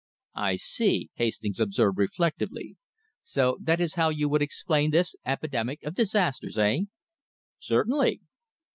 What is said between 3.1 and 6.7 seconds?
"So that is how you would explain this epidemic of disasters,